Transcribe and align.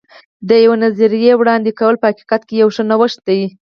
د 0.47 0.49
یوې 0.63 0.75
نوې 0.81 0.81
نظریې 0.85 1.33
وړاندې 1.37 1.69
کول 1.79 1.95
په 1.99 2.05
حقیقت 2.11 2.41
کې 2.47 2.55
یو 2.61 2.69
ښه 2.75 2.83
نوښت 2.89 3.19
دی. 3.27 3.41